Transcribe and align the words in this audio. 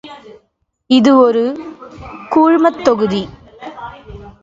இது 0.89 1.11
ஒரு 1.17 1.43
கூழ்மத் 2.35 2.83
தொகுதி. 2.83 3.23